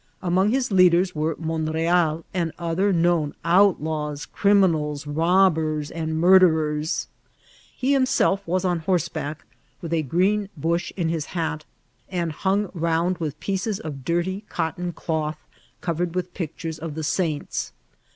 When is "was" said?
8.47-8.65